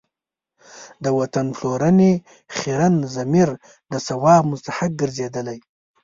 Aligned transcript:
د 1.03 1.05
وطن 1.19 1.45
پلورنې 1.57 2.11
خیرن 2.57 2.95
ضمیر 3.15 3.49
د 3.91 3.93
ثواب 4.07 4.41
مستحق 4.51 4.91
ګرځېدلی. 5.01 5.59